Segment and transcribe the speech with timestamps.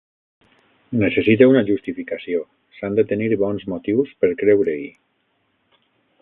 [1.01, 2.41] Necessita una justificació:
[2.79, 4.91] s'han de tenir bons motius per creure-hi.